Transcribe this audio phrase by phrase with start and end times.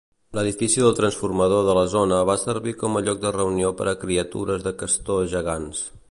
[0.35, 3.93] L'edifici del transformador de la zona va servir com a lloc de reunió per a
[4.05, 5.83] criatures de castor gegants.